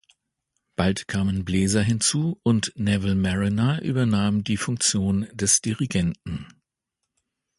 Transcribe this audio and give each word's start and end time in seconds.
Bald 0.75 1.07
kamen 1.07 1.45
Bläser 1.45 1.83
hinzu, 1.83 2.39
und 2.41 2.73
Neville 2.75 3.13
Marriner 3.13 3.83
übernahm 3.83 4.43
die 4.43 4.57
Funktion 4.57 5.27
des 5.31 5.61
Dirigenten. 5.61 6.47